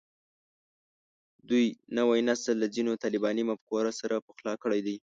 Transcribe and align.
دوی 1.49 1.65
نوی 1.97 2.19
نسل 2.29 2.55
له 2.61 2.67
ځینو 2.75 2.91
طالباني 3.03 3.43
مفکورو 3.49 3.91
سره 3.99 4.23
پخلا 4.27 4.53
کړی 4.63 4.79
دی 4.87 4.95